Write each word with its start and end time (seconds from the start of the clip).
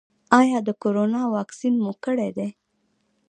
ایا 0.39 0.59
د 0.67 0.69
کرونا 0.81 1.21
واکسین 1.35 1.73
مو 1.83 1.91
کړی 2.05 2.29
دی؟ 2.37 2.49